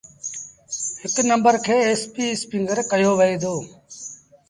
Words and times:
هڪ 1.01 1.15
نمبر 1.31 1.53
کي 1.65 1.77
ايسپيٚ 1.87 2.35
اسپيٚنگر 2.35 2.77
ڪهيو 2.91 3.11
وهي 3.19 3.35
دو۔ 3.43 3.55